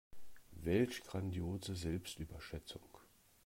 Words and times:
Welch 0.63 1.03
grandiose 1.03 1.75
Selbstüberschätzung. 1.75 2.81